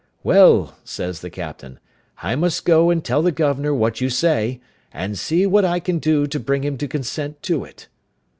[0.23, 1.77] "Well," says the captain,
[2.23, 4.59] "I must go and tell the governor what you say,
[4.91, 7.87] and see what I can do to bring him to consent to it."